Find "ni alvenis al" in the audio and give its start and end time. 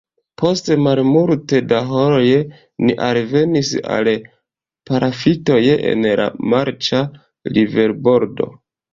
2.87-4.09